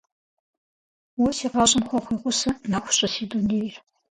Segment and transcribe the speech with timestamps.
[1.21, 3.75] Уэ си гъащӏэм хуэхъуи гъусэ, нэху щӏы си дунейр.